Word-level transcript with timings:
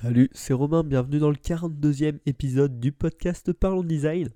Salut, 0.00 0.30
c'est 0.32 0.52
Romain, 0.52 0.84
bienvenue 0.84 1.18
dans 1.18 1.28
le 1.28 1.34
42e 1.34 2.20
épisode 2.24 2.78
du 2.78 2.92
podcast 2.92 3.52
Parlons 3.52 3.82
Design. 3.82 4.28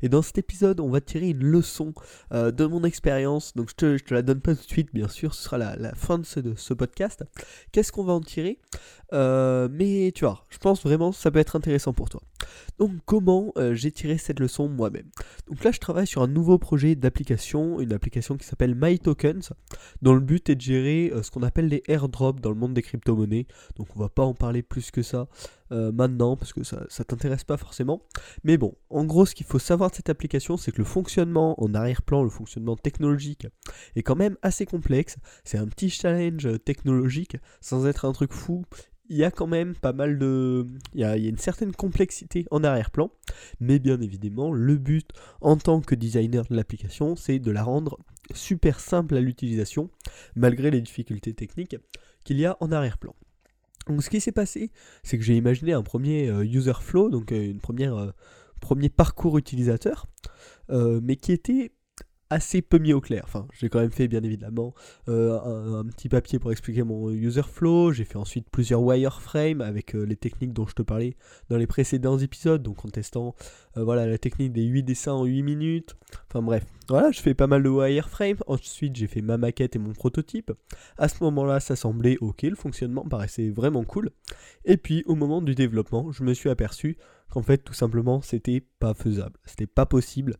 Et 0.00 0.08
dans 0.08 0.22
cet 0.22 0.38
épisode, 0.38 0.78
on 0.78 0.90
va 0.90 1.00
tirer 1.00 1.30
une 1.30 1.42
leçon 1.42 1.92
euh, 2.30 2.52
de 2.52 2.64
mon 2.66 2.84
expérience. 2.84 3.52
Donc 3.56 3.68
je 3.70 3.74
te, 3.74 4.14
la 4.14 4.22
donne 4.22 4.40
pas 4.40 4.54
tout 4.54 4.62
de 4.62 4.68
suite, 4.68 4.90
bien 4.94 5.08
sûr, 5.08 5.34
ce 5.34 5.42
sera 5.42 5.58
la, 5.58 5.92
fin 5.96 6.20
de 6.20 6.24
ce, 6.24 6.72
podcast. 6.72 7.24
Qu'est-ce 7.72 7.90
qu'on 7.90 8.04
va 8.04 8.12
en 8.12 8.20
tirer? 8.20 8.60
Euh, 9.12 9.68
Mais 9.72 10.12
tu 10.14 10.24
vois, 10.24 10.46
je 10.50 10.58
pense 10.58 10.84
vraiment 10.84 11.10
que 11.10 11.16
ça 11.16 11.32
peut 11.32 11.40
être 11.40 11.56
intéressant 11.56 11.92
pour 11.92 12.08
toi. 12.08 12.22
Donc 12.78 12.92
comment 13.04 13.52
euh, 13.56 13.74
j'ai 13.74 13.90
tiré 13.90 14.18
cette 14.18 14.40
leçon 14.40 14.68
moi-même? 14.68 15.08
Donc 15.48 15.64
là, 15.64 15.70
je 15.70 15.78
travaille 15.78 16.06
sur 16.06 16.22
un 16.22 16.28
nouveau 16.28 16.58
projet 16.58 16.94
d'application, 16.94 17.80
une 17.80 17.92
application 17.92 18.36
qui 18.36 18.46
s'appelle 18.46 18.74
MyTokens, 18.74 19.52
dont 20.02 20.14
le 20.14 20.20
but 20.20 20.48
est 20.50 20.56
de 20.56 20.60
gérer 20.60 21.12
ce 21.22 21.30
qu'on 21.30 21.42
appelle 21.42 21.68
les 21.68 21.82
airdrops 21.88 22.40
dans 22.40 22.50
le 22.50 22.56
monde 22.56 22.74
des 22.74 22.82
crypto-monnaies. 22.82 23.46
Donc 23.76 23.88
on 23.96 24.00
va 24.00 24.08
pas 24.08 24.24
en 24.24 24.34
parler 24.34 24.62
plus 24.62 24.90
que 24.90 25.02
ça 25.02 25.28
euh, 25.70 25.92
maintenant 25.92 26.36
parce 26.36 26.54
que 26.54 26.64
ça, 26.64 26.86
ça 26.88 27.04
t'intéresse 27.04 27.44
pas 27.44 27.56
forcément. 27.58 28.02
Mais 28.42 28.56
bon, 28.56 28.74
en 28.88 29.04
gros, 29.04 29.26
ce 29.26 29.34
qu'il 29.34 29.46
faut 29.46 29.58
savoir 29.58 29.90
de 29.90 29.96
cette 29.96 30.08
application, 30.08 30.56
c'est 30.56 30.72
que 30.72 30.78
le 30.78 30.84
fonctionnement 30.84 31.62
en 31.62 31.74
arrière-plan, 31.74 32.22
le 32.22 32.30
fonctionnement 32.30 32.76
technologique 32.76 33.46
est 33.94 34.02
quand 34.02 34.16
même 34.16 34.36
assez 34.42 34.64
complexe. 34.64 35.16
C'est 35.44 35.58
un 35.58 35.66
petit 35.66 35.90
challenge 35.90 36.48
technologique 36.64 37.36
sans 37.60 37.86
être 37.86 38.04
un 38.06 38.12
truc 38.12 38.32
fou. 38.32 38.64
Il 39.10 39.16
y 39.16 39.24
a 39.24 39.30
quand 39.30 39.46
même 39.46 39.74
pas 39.74 39.92
mal 39.92 40.18
de. 40.18 40.66
Il 40.94 41.00
y 41.00 41.04
a, 41.04 41.16
une 41.16 41.38
certaine 41.38 41.72
complexité 41.72 42.46
en 42.50 42.62
arrière-plan, 42.62 43.10
mais 43.60 43.78
bien 43.78 44.00
évidemment, 44.00 44.52
le 44.52 44.76
but 44.76 45.10
en 45.40 45.56
tant 45.56 45.80
que 45.80 45.94
designer 45.94 46.44
de 46.46 46.54
l'application, 46.54 47.16
c'est 47.16 47.38
de 47.38 47.50
la 47.50 47.62
rendre 47.62 47.98
super 48.34 48.80
simple 48.80 49.16
à 49.16 49.20
l'utilisation, 49.20 49.90
malgré 50.36 50.70
les 50.70 50.80
difficultés 50.80 51.32
techniques 51.32 51.76
qu'il 52.24 52.38
y 52.38 52.44
a 52.44 52.56
en 52.60 52.70
arrière-plan. 52.70 53.14
Donc 53.88 54.02
ce 54.02 54.10
qui 54.10 54.20
s'est 54.20 54.32
passé, 54.32 54.70
c'est 55.02 55.18
que 55.18 55.24
j'ai 55.24 55.36
imaginé 55.36 55.72
un 55.72 55.82
premier 55.82 56.28
euh, 56.28 56.44
user 56.44 56.74
flow, 56.80 57.08
donc 57.08 57.32
euh, 57.32 57.42
une 57.42 57.60
euh, 57.80 58.12
premier 58.60 58.88
parcours 58.90 59.38
utilisateur, 59.38 60.06
mais 60.68 61.16
qui 61.16 61.32
était 61.32 61.72
assez 62.30 62.62
peu 62.62 62.78
mis 62.78 62.92
au 62.92 63.00
clair. 63.00 63.22
Enfin, 63.24 63.46
j'ai 63.52 63.68
quand 63.68 63.80
même 63.80 63.90
fait 63.90 64.08
bien 64.08 64.22
évidemment 64.22 64.74
euh, 65.08 65.80
un, 65.80 65.84
petit 65.86 66.08
papier 66.08 66.38
pour 66.38 66.52
expliquer 66.52 66.82
mon 66.82 67.10
user 67.10 67.42
flow. 67.42 67.92
J'ai 67.92 68.04
fait 68.04 68.16
ensuite 68.16 68.48
plusieurs 68.50 68.82
wireframes 68.82 69.60
avec 69.60 69.94
euh, 69.94 70.04
les 70.04 70.16
techniques 70.16 70.52
dont 70.52 70.66
je 70.66 70.74
te 70.74 70.82
parlais 70.82 71.16
dans 71.48 71.56
les 71.56 71.66
précédents 71.66 72.18
épisodes, 72.18 72.62
donc 72.62 72.84
en 72.84 72.88
testant 72.88 73.34
euh, 73.76 73.84
voilà, 73.84 74.06
la 74.06 74.18
technique 74.18 74.52
des 74.52 74.64
8 74.64 74.82
dessins 74.82 75.12
en 75.12 75.24
8 75.24 75.42
minutes. 75.42 75.96
Enfin 76.28 76.42
bref, 76.42 76.64
voilà, 76.88 77.10
je 77.10 77.20
fais 77.20 77.34
pas 77.34 77.46
mal 77.46 77.62
de 77.62 77.68
wireframes. 77.68 78.38
Ensuite, 78.46 78.96
j'ai 78.96 79.06
fait 79.06 79.22
ma 79.22 79.38
maquette 79.38 79.76
et 79.76 79.78
mon 79.78 79.92
prototype. 79.92 80.52
À 80.98 81.08
ce 81.08 81.22
moment-là, 81.24 81.60
ça 81.60 81.76
semblait 81.76 82.18
ok, 82.20 82.42
le 82.42 82.56
fonctionnement 82.56 83.04
paraissait 83.04 83.50
vraiment 83.50 83.84
cool. 83.84 84.10
Et 84.64 84.76
puis, 84.76 85.02
au 85.06 85.14
moment 85.14 85.40
du 85.40 85.54
développement, 85.54 86.12
je 86.12 86.24
me 86.24 86.34
suis 86.34 86.50
aperçu 86.50 86.98
qu'en 87.30 87.42
fait, 87.42 87.58
tout 87.58 87.74
simplement, 87.74 88.20
c'était 88.20 88.62
pas 88.78 88.94
faisable. 88.94 89.38
C'était 89.44 89.66
pas 89.66 89.86
possible. 89.86 90.36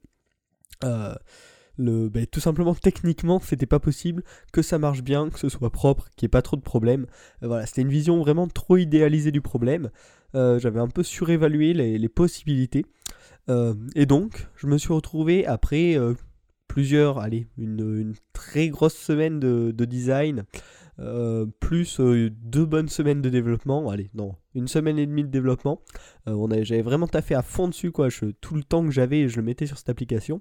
Ben, 1.79 2.27
tout 2.27 2.41
simplement 2.41 2.75
techniquement 2.75 3.41
c'était 3.41 3.67
pas 3.67 3.79
possible 3.79 4.23
que 4.53 4.63
ça 4.63 4.79
marche 4.79 5.03
bien, 5.03 5.31
que 5.31 5.39
ce 5.39 5.49
soit 5.49 5.71
propre, 5.71 6.09
qu'il 6.17 6.27
n'y 6.27 6.31
ait 6.31 6.31
pas 6.31 6.43
trop 6.43 6.57
de 6.57 6.63
problèmes. 6.63 7.07
Euh, 7.43 7.49
voilà, 7.49 7.67
c'était 7.67 7.83
une 7.83 7.91
vision 7.91 8.19
vraiment 8.19 8.49
trop 8.49 8.77
idéalisée 8.77 9.33
du 9.33 9.41
problème. 9.41 9.91
Euh, 10.35 10.59
j'avais 10.59 10.81
un 10.81 10.89
peu 10.89 11.03
surévalué 11.03 11.73
les, 11.73 12.09
possibilités. 12.09 12.85
Euh, 13.49 13.75
et 13.95 14.07
donc, 14.07 14.49
je 14.57 14.67
me 14.67 14.77
suis 14.77 14.93
retrouvé 14.93 15.47
après 15.47 15.97
plusieurs, 16.67 17.19
allez, 17.19 17.47
une, 17.57 18.15
très 18.33 18.69
grosse 18.69 18.97
semaine 18.97 19.41
de 19.41 19.85
design, 19.85 20.45
euh, 21.01 21.47
plus 21.61 22.01
euh, 22.01 22.31
deux 22.43 22.65
bonnes 22.65 22.89
semaines 22.89 23.23
de 23.23 23.29
développement. 23.29 23.89
Allez, 23.89 24.11
non, 24.15 24.35
une 24.55 24.67
semaine 24.67 24.99
et 24.99 25.07
demie 25.07 25.23
de 25.23 25.29
développement. 25.29 25.81
Euh, 26.27 26.65
j'avais 26.65 26.83
vraiment 26.83 27.07
taffé 27.07 27.35
à 27.35 27.43
fond 27.43 27.69
dessus, 27.69 27.93
quoi. 27.93 28.09
Tout 28.41 28.55
le 28.55 28.65
temps 28.65 28.85
que 28.85 28.91
j'avais, 28.91 29.29
je 29.29 29.37
le 29.37 29.43
mettais 29.43 29.67
sur 29.67 29.79
cette 29.79 29.89
application. 29.89 30.41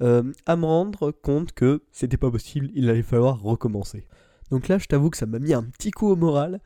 à 0.00 0.56
me 0.56 0.64
rendre 0.64 1.10
compte 1.10 1.52
que 1.52 1.82
c'était 1.90 2.16
pas 2.16 2.30
possible, 2.30 2.70
il 2.74 2.88
allait 2.88 3.02
falloir 3.02 3.40
recommencer. 3.40 4.06
Donc 4.52 4.68
là, 4.68 4.78
je 4.78 4.86
t'avoue 4.86 5.10
que 5.10 5.16
ça 5.16 5.26
m'a 5.26 5.40
mis 5.40 5.52
un 5.52 5.64
petit 5.64 5.90
coup 5.90 6.06
au 6.06 6.14
moral. 6.14 6.60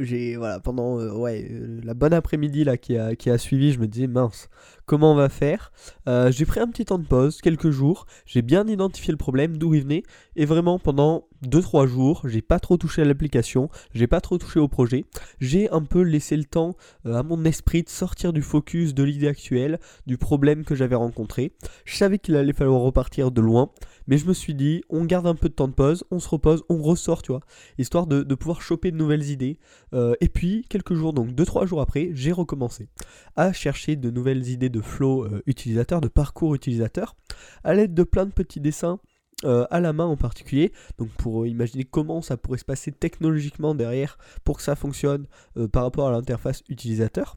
J'ai 0.00 0.36
voilà 0.36 0.58
pendant 0.58 0.98
la 0.98 1.94
bonne 1.94 2.12
après-midi 2.12 2.64
là 2.64 2.76
qui 2.76 2.98
a, 2.98 3.14
qui 3.14 3.30
a 3.30 3.38
suivi, 3.38 3.72
je 3.72 3.78
me 3.78 3.86
disais 3.86 4.08
mince, 4.08 4.48
comment 4.86 5.12
on 5.12 5.16
va 5.16 5.28
faire 5.28 5.72
J'ai 6.06 6.46
pris 6.46 6.60
un 6.60 6.68
petit 6.68 6.84
temps 6.84 6.98
de 6.98 7.06
pause, 7.06 7.40
quelques 7.40 7.70
jours. 7.70 8.06
J'ai 8.26 8.42
bien 8.42 8.66
identifié 8.66 9.12
le 9.12 9.18
problème, 9.18 9.56
d'où 9.56 9.74
il 9.74 9.82
venait, 9.82 10.02
et 10.36 10.44
vraiment 10.44 10.78
pendant 10.78 11.26
2-3 11.46 11.86
jours, 11.86 12.22
j'ai 12.24 12.42
pas 12.42 12.58
trop 12.58 12.76
touché 12.76 13.02
à 13.02 13.04
l'application, 13.04 13.68
j'ai 13.94 14.06
pas 14.06 14.20
trop 14.20 14.38
touché 14.38 14.60
au 14.60 14.68
projet. 14.68 15.04
J'ai 15.40 15.70
un 15.70 15.82
peu 15.82 16.00
laissé 16.00 16.36
le 16.36 16.44
temps 16.44 16.76
à 17.04 17.22
mon 17.22 17.44
esprit 17.44 17.82
de 17.82 17.88
sortir 17.88 18.32
du 18.32 18.42
focus 18.42 18.94
de 18.94 19.02
l'idée 19.02 19.28
actuelle, 19.28 19.78
du 20.06 20.18
problème 20.18 20.64
que 20.64 20.74
j'avais 20.74 20.94
rencontré. 20.94 21.52
Je 21.84 21.96
savais 21.96 22.18
qu'il 22.18 22.36
allait 22.36 22.52
falloir 22.52 22.80
repartir 22.80 23.30
de 23.30 23.40
loin, 23.40 23.70
mais 24.06 24.18
je 24.18 24.26
me 24.26 24.32
suis 24.32 24.54
dit, 24.54 24.82
on 24.90 25.04
garde 25.04 25.26
un 25.26 25.34
peu 25.34 25.48
de 25.48 25.54
temps 25.54 25.68
de 25.68 25.72
pause, 25.72 26.04
on 26.10 26.18
se 26.18 26.28
repose, 26.28 26.64
on 26.68 26.78
ressort, 26.82 27.22
tu 27.22 27.32
vois, 27.32 27.40
histoire 27.78 28.06
de, 28.06 28.22
pouvoir 28.34 28.62
choper 28.62 28.90
de 28.90 28.96
nouvelles 28.96 29.30
idées. 29.30 29.58
Euh, 29.92 30.14
et 30.20 30.28
puis, 30.28 30.64
quelques 30.68 30.94
jours, 30.94 31.12
donc 31.12 31.30
2-3 31.30 31.66
jours 31.66 31.80
après, 31.80 32.10
j'ai 32.14 32.32
recommencé 32.32 32.88
à 33.36 33.52
chercher 33.52 33.96
de 33.96 34.10
nouvelles 34.10 34.48
idées 34.48 34.68
de 34.74 34.80
flow 34.80 35.24
euh, 35.24 35.42
utilisateur, 35.46 36.00
de 36.00 36.08
parcours 36.08 36.54
utilisateur, 36.54 37.16
à 37.62 37.74
l'aide 37.74 37.94
de 37.94 38.02
plein 38.02 38.26
de 38.26 38.32
petits 38.32 38.60
dessins. 38.60 38.98
Euh, 39.44 39.66
à 39.70 39.80
la 39.80 39.92
main 39.92 40.04
en 40.04 40.16
particulier, 40.16 40.72
donc 40.96 41.10
pour 41.18 41.46
imaginer 41.46 41.84
comment 41.84 42.22
ça 42.22 42.36
pourrait 42.36 42.56
se 42.56 42.64
passer 42.64 42.92
technologiquement 42.92 43.74
derrière 43.74 44.16
pour 44.44 44.56
que 44.56 44.62
ça 44.62 44.76
fonctionne 44.76 45.26
par 45.72 45.82
rapport 45.82 46.08
à 46.08 46.12
l'interface 46.12 46.62
utilisateur. 46.68 47.36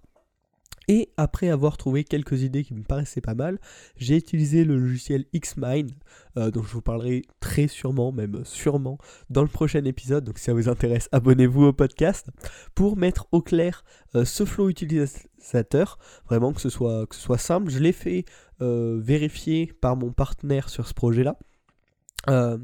Et 0.89 1.09
après 1.17 1.49
avoir 1.49 1.75
trouvé 1.75 2.05
quelques 2.05 2.43
idées 2.43 2.63
qui 2.63 2.73
me 2.73 2.83
paraissaient 2.83 3.19
pas 3.19 3.35
mal, 3.35 3.59
j'ai 3.97 4.15
utilisé 4.15 4.63
le 4.63 4.77
logiciel 4.77 5.25
Xmind, 5.35 5.91
euh, 6.37 6.49
dont 6.49 6.63
je 6.63 6.71
vous 6.71 6.81
parlerai 6.81 7.23
très 7.41 7.67
sûrement, 7.67 8.13
même 8.13 8.45
sûrement, 8.45 8.97
dans 9.29 9.41
le 9.41 9.49
prochain 9.49 9.83
épisode. 9.83 10.23
Donc 10.23 10.37
si 10.37 10.45
ça 10.45 10.53
vous 10.53 10.69
intéresse, 10.69 11.09
abonnez-vous 11.11 11.65
au 11.65 11.73
podcast 11.73 12.27
pour 12.73 12.95
mettre 12.95 13.27
au 13.33 13.41
clair 13.41 13.83
euh, 14.15 14.23
ce 14.23 14.45
flow 14.45 14.69
utilisateur, 14.69 15.99
vraiment 16.25 16.53
que 16.53 16.61
ce 16.61 16.69
soit, 16.69 17.05
que 17.05 17.15
ce 17.15 17.21
soit 17.21 17.37
simple. 17.37 17.69
Je 17.69 17.79
l'ai 17.79 17.91
fait 17.91 18.23
euh, 18.61 18.97
vérifier 19.01 19.73
par 19.81 19.97
mon 19.97 20.13
partenaire 20.13 20.69
sur 20.69 20.87
ce 20.87 20.93
projet-là. 20.93 21.37
Euh, 22.29 22.57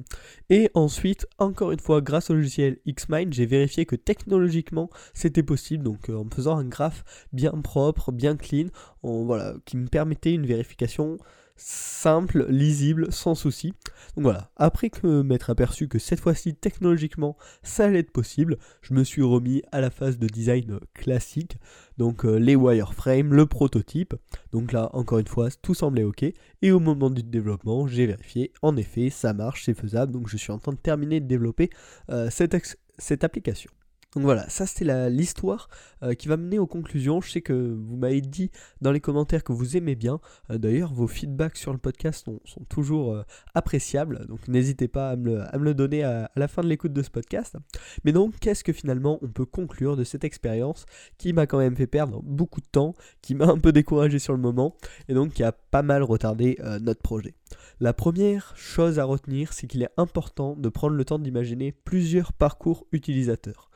et 0.49 0.69
ensuite, 0.73 1.25
encore 1.37 1.71
une 1.71 1.79
fois, 1.79 2.01
grâce 2.01 2.29
au 2.29 2.33
logiciel 2.33 2.77
Xmind, 2.87 3.33
j'ai 3.33 3.45
vérifié 3.45 3.85
que 3.85 3.95
technologiquement 3.95 4.89
c'était 5.13 5.43
possible, 5.43 5.83
donc 5.83 6.09
euh, 6.09 6.17
en 6.17 6.29
faisant 6.29 6.57
un 6.57 6.65
graphe 6.65 7.03
bien 7.31 7.51
propre, 7.51 8.11
bien 8.11 8.35
clean, 8.35 8.67
voilà, 9.03 9.55
qui 9.65 9.77
me 9.77 9.87
permettait 9.87 10.33
une 10.33 10.45
vérification 10.45 11.17
simple, 11.55 12.45
lisible, 12.49 13.11
sans 13.11 13.35
souci. 13.35 13.73
Donc 14.15 14.23
voilà, 14.23 14.51
après 14.57 14.91
m'être 15.03 15.49
aperçu 15.49 15.87
que 15.87 15.99
cette 15.99 16.19
fois-ci 16.19 16.55
technologiquement 16.55 17.37
ça 17.63 17.85
allait 17.85 17.99
être 17.99 18.11
possible, 18.11 18.57
je 18.81 18.93
me 18.93 19.03
suis 19.03 19.21
remis 19.21 19.63
à 19.71 19.81
la 19.81 19.89
phase 19.89 20.17
de 20.17 20.27
design 20.27 20.79
classique, 20.93 21.57
donc 21.97 22.25
euh, 22.25 22.37
les 22.37 22.55
wireframes, 22.55 23.33
le 23.33 23.45
prototype. 23.45 24.15
Donc 24.51 24.71
là, 24.71 24.89
encore 24.93 25.19
une 25.19 25.27
fois, 25.27 25.49
tout 25.61 25.73
semblait 25.73 26.03
ok. 26.03 26.25
Et 26.61 26.71
au 26.71 26.79
moment 26.79 27.09
du 27.09 27.23
développement, 27.23 27.87
j'ai 27.87 28.05
vérifié, 28.05 28.51
en 28.61 28.75
effet, 28.77 29.09
ça 29.09 29.33
marche, 29.33 29.65
c'est 29.65 29.73
faisable. 29.73 30.11
Donc 30.11 30.27
je 30.27 30.37
suis 30.37 30.51
en 30.51 30.59
train 30.59 30.73
de 30.73 30.77
terminer 30.77 31.19
de 31.19 31.27
développer 31.27 31.69
euh, 32.09 32.29
cette 32.29 33.23
application. 33.23 33.71
Donc 34.15 34.25
voilà, 34.25 34.47
ça 34.47 34.67
c'était 34.67 35.09
l'histoire 35.09 35.69
euh, 36.03 36.13
qui 36.13 36.27
va 36.27 36.37
mener 36.37 36.59
aux 36.59 36.67
conclusions. 36.67 37.19
Je 37.19 37.31
sais 37.31 37.41
que 37.41 37.53
vous 37.53 37.97
m'avez 37.97 38.21
dit 38.21 38.51
dans 38.79 38.91
les 38.91 38.99
commentaires 38.99 39.43
que 39.43 39.53
vous 39.53 39.75
aimez 39.75 39.95
bien. 39.95 40.19
Euh, 40.51 40.59
d'ailleurs, 40.59 40.93
vos 40.93 41.07
feedbacks 41.07 41.57
sur 41.57 41.71
le 41.71 41.79
podcast 41.79 42.25
sont, 42.25 42.39
toujours 42.69 43.13
euh, 43.13 43.23
appréciables. 43.55 44.27
Donc 44.27 44.47
n'hésitez 44.47 44.87
pas 44.87 45.11
à 45.11 45.15
me, 45.15 45.43
le, 45.57 45.73
donner 45.73 46.03
à, 46.03 46.29
la 46.35 46.47
fin 46.47 46.61
de 46.61 46.67
l'écoute 46.67 46.93
de 46.93 47.01
ce 47.01 47.09
podcast. 47.09 47.57
Mais 48.03 48.11
donc, 48.11 48.35
qu'est-ce 48.39 48.63
que 48.63 48.73
finalement 48.73 49.17
on 49.23 49.29
peut 49.29 49.45
conclure 49.45 49.97
de 49.97 50.03
cette 50.03 50.23
expérience 50.23 50.85
qui 51.17 51.33
m'a 51.33 51.47
quand 51.47 51.57
même 51.57 51.75
fait 51.75 51.87
perdre 51.87 52.21
beaucoup 52.21 52.61
de 52.61 52.67
temps, 52.71 52.93
qui 53.21 53.33
m'a 53.33 53.47
un 53.47 53.57
peu 53.57 53.71
découragé 53.71 54.19
sur 54.19 54.33
le 54.33 54.39
moment, 54.39 54.75
et 55.09 55.15
donc 55.15 55.33
qui 55.33 55.43
a 55.43 55.51
pas 55.51 55.81
mal 55.81 56.03
retardé 56.03 56.59
notre 56.81 57.01
projet? 57.01 57.33
La 57.79 57.93
première 57.93 58.53
chose 58.55 58.99
à 58.99 59.05
retenir, 59.05 59.53
c'est 59.53 59.67
qu'il 59.67 59.81
est 59.81 59.89
important 59.97 60.55
de 60.55 60.69
prendre 60.69 60.95
le 60.95 61.05
temps 61.05 61.19
d'imaginer 61.19 61.71
plusieurs 61.71 62.33
parcours 62.33 62.85
utilisateurs. 62.91 63.69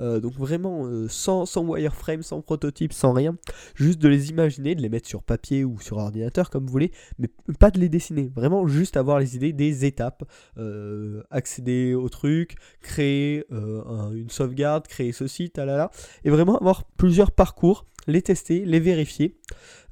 Euh, 0.00 0.20
donc 0.20 0.34
vraiment 0.34 0.86
euh, 0.86 1.08
sans, 1.08 1.46
sans, 1.46 1.64
wireframe, 1.64 2.22
sans 2.22 2.40
prototype, 2.40 2.92
sans 2.92 3.12
rien. 3.12 3.36
Juste 3.74 3.98
de 3.98 4.08
les 4.08 4.30
imaginer, 4.30 4.74
de 4.74 4.82
les 4.82 4.88
mettre 4.88 5.08
sur 5.08 5.22
papier 5.22 5.64
ou 5.64 5.80
sur 5.80 5.98
ordinateur 5.98 6.50
comme 6.50 6.66
vous 6.66 6.72
voulez, 6.72 6.92
mais 7.18 7.28
pas 7.58 7.70
de 7.70 7.78
les 7.78 7.88
dessiner. 7.88 8.30
Vraiment 8.34 8.66
juste 8.66 8.96
avoir 8.96 9.18
les 9.18 9.36
idées 9.36 9.52
des 9.52 9.84
étapes. 9.84 10.24
Euh, 10.58 11.22
accéder 11.30 11.94
au 11.94 12.08
truc, 12.08 12.56
créer 12.80 13.44
une 13.50 14.30
sauvegarde, 14.30 14.86
créer 14.86 15.12
ceci, 15.12 15.50
talala. 15.50 15.90
Et 16.24 16.30
vraiment 16.30 16.58
avoir 16.58 16.84
plusieurs 16.96 17.30
parcours, 17.30 17.86
les 18.06 18.22
tester, 18.22 18.64
les 18.64 18.80
vérifier. 18.80 19.36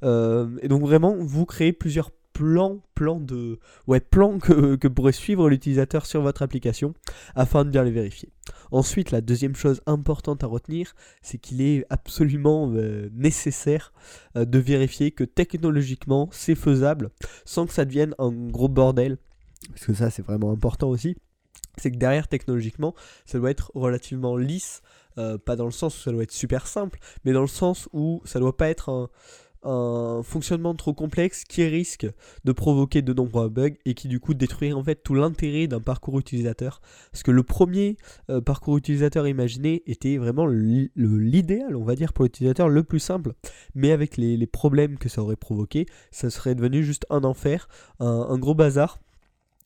et 0.03 0.67
donc 0.67 0.81
vraiment 0.81 1.15
vous 1.19 1.45
créez 1.45 1.73
plusieurs 1.73 2.11
plan, 2.33 2.81
de, 3.19 3.59
que 3.87 4.87
pourrait 4.87 5.11
suivre 5.11 5.49
l'utilisateur 5.49 6.05
sur 6.05 6.21
votre 6.21 6.41
application 6.41 6.93
afin 7.35 7.63
de 7.63 7.69
bien 7.69 7.83
les 7.83 7.91
vérifier. 7.91 8.29
Ensuite, 8.71 9.11
la 9.11 9.21
deuxième 9.21 9.55
chose 9.55 9.81
importante 9.85 10.43
à 10.43 10.47
retenir, 10.47 10.95
c'est 11.21 11.37
qu'il 11.37 11.61
est 11.61 11.85
absolument 11.89 12.71
euh, 12.73 13.09
nécessaire 13.13 13.93
euh, 14.35 14.45
de 14.45 14.59
vérifier 14.59 15.11
que 15.11 15.23
technologiquement 15.23 16.29
c'est 16.31 16.55
faisable 16.55 17.11
sans 17.45 17.67
que 17.67 17.73
ça 17.73 17.85
devienne 17.85 18.15
un 18.17 18.31
gros 18.31 18.69
bordel. 18.69 19.17
Parce 19.69 19.85
que 19.85 19.93
ça, 19.93 20.09
c'est 20.09 20.23
vraiment 20.23 20.51
important 20.51 20.89
aussi. 20.89 21.15
C'est 21.77 21.91
que 21.91 21.97
derrière, 21.97 22.27
technologiquement, 22.27 22.93
ça 23.25 23.39
doit 23.39 23.51
être 23.51 23.71
relativement 23.75 24.35
lisse. 24.37 24.81
Euh, 25.19 25.37
pas 25.37 25.55
dans 25.55 25.65
le 25.65 25.71
sens 25.71 25.95
où 25.95 26.01
ça 26.01 26.11
doit 26.11 26.23
être 26.23 26.31
super 26.31 26.65
simple, 26.65 26.97
mais 27.23 27.33
dans 27.33 27.41
le 27.41 27.47
sens 27.47 27.87
où 27.93 28.21
ça 28.25 28.39
doit 28.39 28.57
pas 28.57 28.69
être 28.69 28.89
un, 28.89 29.09
un 29.63 30.21
fonctionnement 30.23 30.75
trop 30.75 30.93
complexe 30.93 31.43
qui 31.43 31.63
risque 31.65 32.07
de 32.43 32.51
provoquer 32.51 33.01
de 33.01 33.13
nombreux 33.13 33.49
bugs 33.49 33.75
et 33.85 33.93
qui 33.93 34.07
du 34.07 34.19
coup 34.19 34.33
détruit 34.33 34.73
en 34.73 34.83
fait 34.83 35.03
tout 35.03 35.15
l'intérêt 35.15 35.67
d'un 35.67 35.79
parcours 35.79 36.19
utilisateur. 36.19 36.81
Parce 37.11 37.23
que 37.23 37.31
le 37.31 37.43
premier 37.43 37.97
euh, 38.29 38.41
parcours 38.41 38.77
utilisateur 38.77 39.27
imaginé 39.27 39.83
était 39.85 40.17
vraiment 40.17 40.45
l'idéal, 40.45 41.75
on 41.75 41.83
va 41.83 41.95
dire, 41.95 42.13
pour 42.13 42.25
l'utilisateur 42.25 42.69
le 42.69 42.83
plus 42.83 42.99
simple. 42.99 43.33
Mais 43.75 43.91
avec 43.91 44.17
les, 44.17 44.43
problèmes 44.47 44.97
que 44.97 45.09
ça 45.09 45.21
aurait 45.21 45.35
provoqué, 45.35 45.85
ça 46.11 46.29
serait 46.29 46.53
devenu 46.53 46.83
juste 46.83 47.05
un 47.09 47.23
enfer, 47.23 47.67
un 47.99 48.37
gros 48.37 48.53
bazar. 48.53 48.99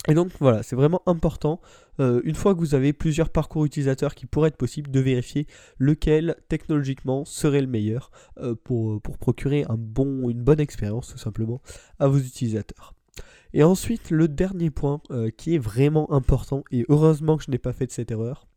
Et 0.07 0.13
donc 0.13 0.31
voilà, 0.39 0.63
c'est 0.63 0.75
vraiment 0.75 1.01
important, 1.05 1.59
euh, 1.99 2.21
une 2.23 2.35
fois 2.35 2.53
que 2.53 2.59
vous 2.59 2.75
avez 2.75 2.93
plusieurs 2.93 3.29
parcours 3.29 3.65
utilisateurs 3.65 4.15
qui 4.15 4.25
pourraient 4.25 4.49
être 4.49 4.57
possibles, 4.57 4.89
de 4.89 4.99
vérifier 4.99 5.47
lequel 5.79 6.37
technologiquement 6.47 7.25
serait 7.25 7.61
le 7.61 7.67
meilleur 7.67 8.11
euh, 8.37 8.55
pour, 8.55 9.01
pour, 9.01 9.17
procurer 9.17 9.65
un 9.67 9.75
bon, 9.77 10.29
une 10.29 10.41
bonne 10.41 10.61
expérience 10.61 11.09
tout 11.09 11.17
simplement 11.17 11.61
à 11.99 12.07
vos 12.07 12.19
utilisateurs. 12.19 12.93
Et 13.53 13.63
ensuite, 13.63 14.09
le 14.11 14.27
dernier 14.27 14.69
point 14.69 15.01
euh, 15.11 15.29
qui 15.29 15.55
est 15.55 15.59
vraiment 15.59 16.11
important, 16.13 16.63
et 16.71 16.85
heureusement 16.87 17.37
que 17.37 17.43
je 17.43 17.51
n'ai 17.51 17.57
pas 17.57 17.73
fait 17.73 17.87
de 17.87 17.91
cette 17.91 18.11
erreur, 18.11 18.47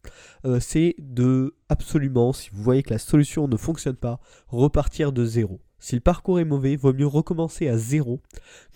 c'est 0.60 0.94
de 0.98 1.54
absolument, 1.68 2.32
si 2.32 2.50
vous 2.50 2.62
voyez 2.62 2.82
que 2.82 2.90
la 2.90 2.98
solution 2.98 3.48
ne 3.48 3.56
fonctionne 3.56 3.96
pas, 3.96 4.20
repartir 4.48 5.12
de 5.12 5.24
zéro. 5.24 5.60
Si 5.80 5.94
le 5.94 6.00
parcours 6.00 6.38
est 6.40 6.44
mauvais, 6.44 6.76
vaut 6.76 6.92
mieux 6.92 7.06
recommencer 7.06 7.68
à 7.68 7.76
zéro 7.76 8.20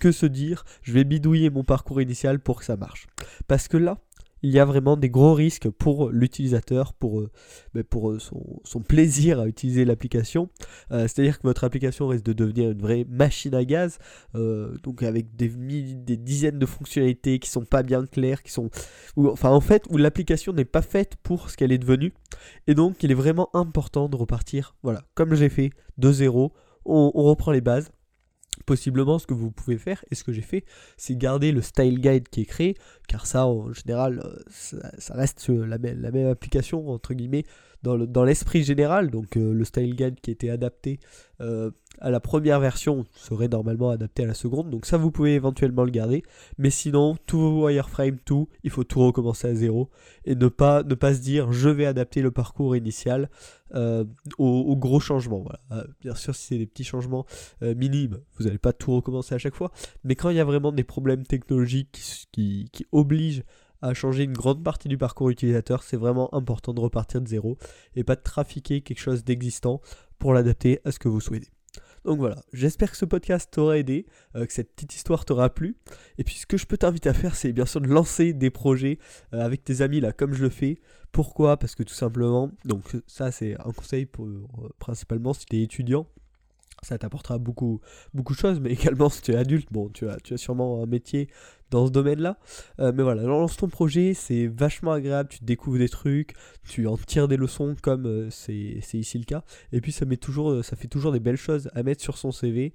que 0.00 0.12
se 0.12 0.26
dire 0.26 0.64
je 0.82 0.92
vais 0.92 1.04
bidouiller 1.04 1.50
mon 1.50 1.64
parcours 1.64 2.00
initial 2.00 2.40
pour 2.40 2.58
que 2.58 2.64
ça 2.64 2.76
marche. 2.76 3.06
Parce 3.46 3.68
que 3.68 3.76
là, 3.76 3.98
il 4.44 4.50
y 4.50 4.58
a 4.58 4.66
vraiment 4.66 4.98
des 4.98 5.08
gros 5.08 5.32
risques 5.32 5.70
pour 5.70 6.10
l'utilisateur, 6.10 6.92
pour, 6.92 7.20
euh, 7.20 7.30
ben, 7.72 7.82
euh, 7.94 8.18
son, 8.18 8.80
plaisir 8.80 9.40
à 9.40 9.46
utiliser 9.46 9.86
l'application. 9.86 10.50
Euh, 10.92 11.08
c'est-à-dire 11.08 11.38
que 11.38 11.44
votre 11.44 11.64
application 11.64 12.08
risque 12.08 12.26
de 12.26 12.34
devenir 12.34 12.70
une 12.70 12.82
vraie 12.82 13.06
machine 13.08 13.54
à 13.54 13.64
gaz, 13.64 13.98
donc 14.34 15.02
avec 15.02 15.34
des, 15.34 15.48
dizaines 15.48 16.58
de 16.58 16.66
fonctionnalités 16.66 17.38
qui 17.38 17.48
sont 17.48 17.64
pas 17.64 17.82
bien 17.82 18.04
claires, 18.04 18.42
qui 18.42 18.52
sont, 18.52 18.68
enfin 19.16 19.48
en 19.48 19.62
fait 19.62 19.84
où 19.88 19.96
l'application 19.96 20.52
n'est 20.52 20.66
pas 20.66 20.82
faite 20.82 21.14
pour 21.22 21.48
ce 21.48 21.56
qu'elle 21.56 21.72
est 21.72 21.78
devenue. 21.78 22.12
Et 22.66 22.74
donc 22.74 23.02
il 23.02 23.10
est 23.10 23.14
vraiment 23.14 23.48
important 23.54 24.10
de 24.10 24.16
repartir, 24.16 24.76
voilà, 24.82 25.04
comme 25.14 25.34
j'ai 25.34 25.48
fait, 25.48 25.70
de 25.96 26.12
zéro 26.12 26.52
on, 26.84 27.10
reprend 27.10 27.52
les 27.52 27.60
bases. 27.60 27.90
Possiblement, 28.66 29.18
ce 29.18 29.26
que 29.26 29.34
vous 29.34 29.50
pouvez 29.50 29.78
faire, 29.78 30.04
et 30.10 30.14
ce 30.14 30.22
que 30.22 30.32
j'ai 30.32 30.40
fait, 30.40 30.64
c'est 30.96 31.16
garder 31.16 31.50
le 31.50 31.60
style 31.60 32.00
guide 32.00 32.28
qui 32.28 32.42
est 32.42 32.46
créé, 32.46 32.76
car 33.08 33.26
ça, 33.26 33.46
en 33.46 33.72
général, 33.72 34.20
euh, 34.24 34.36
ça, 34.48 35.14
reste 35.14 35.48
la 35.48 35.76
même, 35.76 36.00
la 36.00 36.12
même, 36.12 36.28
application, 36.28 36.88
entre 36.88 37.14
guillemets, 37.14 37.44
dans 37.84 38.24
l'esprit 38.24 38.64
général. 38.64 39.10
Donc, 39.10 39.36
euh, 39.36 39.52
le 39.52 39.64
style 39.64 39.94
guide 39.94 40.20
qui 40.20 40.30
était 40.30 40.50
adapté 40.50 40.98
euh, 41.40 41.70
à 42.00 42.10
la 42.10 42.20
première 42.20 42.58
version 42.58 43.04
serait 43.14 43.48
normalement 43.48 43.90
adapté 43.90 44.24
à 44.24 44.26
la 44.26 44.34
seconde. 44.34 44.70
Donc 44.70 44.86
ça, 44.86 44.96
vous 44.96 45.10
pouvez 45.10 45.34
éventuellement 45.34 45.84
le 45.84 45.90
garder. 45.90 46.22
Mais 46.58 46.70
sinon, 46.70 47.16
tout 47.26 47.62
wireframe, 47.62 48.18
tout, 48.24 48.48
il 48.64 48.70
faut 48.70 48.84
tout 48.84 49.00
recommencer 49.00 49.48
à 49.48 49.54
zéro. 49.54 49.90
Et 50.24 50.34
ne 50.34 50.48
pas, 50.48 50.82
ne 50.82 50.94
pas 50.94 51.14
se 51.14 51.20
dire, 51.20 51.52
je 51.52 51.68
vais 51.68 51.86
adapter 51.86 52.22
le 52.22 52.30
parcours 52.30 52.74
initial 52.74 53.30
euh, 53.74 54.04
aux, 54.38 54.76
gros 54.76 55.00
changements. 55.00 55.46
Bien 56.00 56.14
sûr, 56.14 56.34
si 56.34 56.46
c'est 56.46 56.58
des 56.58 56.66
petits 56.66 56.84
changements 56.84 57.26
minimes, 57.60 58.18
vous 58.36 58.44
n'allez 58.44 58.58
pas 58.58 58.72
tout 58.72 58.94
recommencer 58.94 59.34
à 59.34 59.38
chaque 59.38 59.54
fois. 59.54 59.70
Mais 60.02 60.14
quand 60.16 60.30
il 60.30 60.36
y 60.36 60.40
a 60.40 60.44
vraiment 60.44 60.72
des 60.72 60.84
problèmes 60.84 61.24
technologiques 61.24 62.26
qui, 62.32 62.68
qui 62.72 62.86
obligent 62.92 63.44
à 63.84 63.92
changer 63.92 64.24
une 64.24 64.32
grande 64.32 64.64
partie 64.64 64.88
du 64.88 64.96
parcours 64.96 65.28
utilisateur, 65.28 65.82
c'est 65.82 65.98
vraiment 65.98 66.34
important 66.34 66.72
de 66.72 66.80
repartir 66.80 67.20
de 67.20 67.28
zéro 67.28 67.58
et 67.94 68.02
pas 68.02 68.16
de 68.16 68.22
trafiquer 68.22 68.80
quelque 68.80 68.98
chose 68.98 69.24
d'existant 69.24 69.82
pour 70.18 70.32
l'adapter 70.32 70.80
à 70.86 70.90
ce 70.90 70.98
que 70.98 71.08
vous 71.08 71.20
souhaitez. 71.20 71.50
Donc 72.06 72.18
voilà, 72.18 72.36
j'espère 72.54 72.90
que 72.90 72.96
ce 72.96 73.04
podcast 73.04 73.50
t'aura 73.50 73.78
aidé, 73.78 74.06
euh, 74.36 74.46
que 74.46 74.52
cette 74.52 74.74
petite 74.74 74.94
histoire 74.94 75.26
t'aura 75.26 75.50
plu. 75.50 75.76
Et 76.16 76.24
puis 76.24 76.36
ce 76.36 76.46
que 76.46 76.56
je 76.56 76.66
peux 76.66 76.78
t'inviter 76.78 77.10
à 77.10 77.14
faire, 77.14 77.34
c'est 77.34 77.52
bien 77.52 77.66
sûr 77.66 77.82
de 77.82 77.86
lancer 77.86 78.32
des 78.32 78.50
projets 78.50 78.98
euh, 79.34 79.40
avec 79.40 79.64
tes 79.64 79.82
amis 79.82 80.00
là, 80.00 80.12
comme 80.12 80.32
je 80.32 80.42
le 80.42 80.50
fais. 80.50 80.78
Pourquoi? 81.12 81.58
Parce 81.58 81.74
que 81.74 81.82
tout 81.82 81.94
simplement, 81.94 82.50
donc 82.64 82.96
ça 83.06 83.32
c'est 83.32 83.54
un 83.54 83.72
conseil 83.72 84.06
pour 84.06 84.26
euh, 84.26 84.46
principalement 84.78 85.34
si 85.34 85.44
tu 85.44 85.56
es 85.56 85.62
étudiant 85.62 86.06
ça 86.84 86.98
t'apportera 86.98 87.38
beaucoup, 87.38 87.80
beaucoup 88.12 88.34
de 88.34 88.38
choses, 88.38 88.60
mais 88.60 88.72
également 88.72 89.08
si 89.08 89.22
tu 89.22 89.32
es 89.32 89.36
adulte, 89.36 89.68
bon, 89.70 89.88
tu 89.88 90.08
as, 90.08 90.16
tu 90.18 90.34
as 90.34 90.36
sûrement 90.36 90.82
un 90.82 90.86
métier 90.86 91.28
dans 91.70 91.86
ce 91.86 91.92
domaine-là. 91.92 92.38
Euh, 92.80 92.92
mais 92.94 93.02
voilà, 93.02 93.22
lance 93.22 93.56
ton 93.56 93.68
projet, 93.68 94.14
c'est 94.14 94.46
vachement 94.46 94.92
agréable, 94.92 95.28
tu 95.28 95.44
découvres 95.44 95.78
des 95.78 95.88
trucs, 95.88 96.34
tu 96.68 96.86
en 96.86 96.96
tires 96.96 97.28
des 97.28 97.36
leçons 97.36 97.74
comme 97.82 98.06
euh, 98.06 98.30
c'est 98.30 98.54
ici 98.94 99.18
le 99.18 99.24
cas. 99.24 99.42
Et 99.72 99.80
puis 99.80 99.92
ça, 99.92 100.04
met 100.04 100.16
toujours, 100.16 100.50
euh, 100.50 100.62
ça 100.62 100.76
fait 100.76 100.88
toujours 100.88 101.12
des 101.12 101.20
belles 101.20 101.36
choses 101.36 101.68
à 101.74 101.82
mettre 101.82 102.02
sur 102.02 102.16
son 102.16 102.32
CV, 102.32 102.72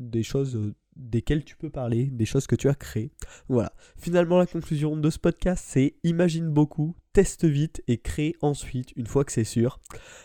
des 0.00 0.22
choses 0.22 0.72
desquelles 0.96 1.44
tu 1.44 1.56
peux 1.56 1.70
parler, 1.70 2.06
des 2.06 2.26
choses 2.26 2.46
que 2.46 2.56
tu 2.56 2.68
as 2.68 2.74
créées. 2.74 3.12
Voilà. 3.48 3.72
Finalement, 3.96 4.38
la 4.38 4.46
conclusion 4.46 4.96
de 4.96 5.10
ce 5.10 5.18
podcast, 5.18 5.64
c'est 5.66 5.94
imagine 6.04 6.48
beaucoup, 6.48 6.94
teste 7.12 7.44
vite 7.44 7.82
et 7.88 7.98
crée 7.98 8.34
ensuite, 8.40 8.92
une 8.96 9.06
fois 9.06 9.24
que 9.24 9.32
c'est 9.32 9.44
sûr. 9.44 9.80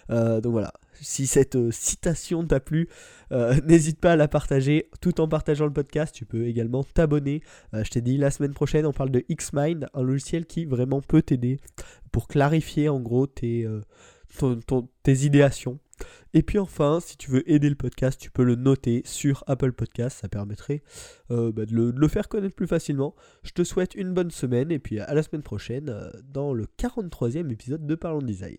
donc 0.10 0.48
voilà. 0.48 0.74
Si 1.02 1.28
cette 1.28 1.56
euh, 1.56 1.72
citation 1.72 2.46
t'a 2.46 2.60
plu, 2.60 2.90
euh, 3.32 3.60
n'hésite 3.66 4.00
pas 4.00 4.14
à 4.14 4.16
la 4.16 4.28
partager 4.28 4.90
tout 5.02 5.22
en 5.22 5.28
partageant 5.28 5.66
le 5.66 5.74
podcast. 5.74 6.14
Tu 6.14 6.26
peux 6.26 6.48
également 6.48 6.84
t'abonner. 6.84 7.42
Euh, 7.74 7.84
je 7.84 7.92
t'ai 7.92 8.02
dit 8.02 8.18
la 8.18 8.32
semaine 8.32 8.54
prochaine, 8.54 8.86
on 8.86 8.94
parle 8.94 9.12
de 9.12 9.24
Xmind, 9.30 9.88
un 9.94 10.02
logiciel 10.02 10.46
qui 10.46 10.66
vraiment 10.66 11.02
peut 11.02 11.22
t'aider 11.22 11.60
pour 12.12 12.28
clarifier 12.28 12.90
en 12.90 13.00
gros 13.00 13.28
tes, 13.28 13.68
tes 15.04 15.14
idéations. 15.26 15.80
Et 16.34 16.44
puis 16.44 16.60
enfin, 16.60 17.00
si 17.00 17.18
tu 17.18 17.32
veux 17.32 17.50
aider 17.50 17.70
le 17.70 17.76
podcast, 17.76 18.20
tu 18.20 18.32
peux 18.32 18.44
le 18.44 18.56
noter 18.56 19.02
sur 19.06 19.44
Apple 19.48 19.72
Podcast, 19.72 20.20
ça 20.22 20.30
permettrait 20.30 20.84
bah, 21.30 21.66
de, 21.66 21.94
le, 21.96 22.08
faire 22.08 22.28
connaître 22.30 22.56
plus 22.56 22.68
facilement. 22.68 23.16
Je 23.44 23.52
te 23.52 23.64
souhaite 23.64 23.96
une 23.96 24.14
bonne 24.14 24.32
semaine 24.32 24.72
et 24.72 24.80
puis 24.80 25.00
à 25.00 25.14
la 25.14 25.24
semaine 25.24 25.44
prochaine 25.44 26.12
dans 26.24 26.54
le 26.54 26.66
43e 26.78 27.50
épisode 27.52 27.86
de 27.86 27.96
Parlons 27.96 28.22
Design. 28.22 28.58